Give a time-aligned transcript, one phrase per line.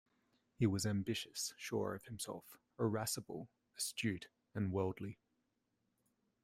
[0.55, 5.19] He was ambitious, sure of himself, irascible, astute, and worldly.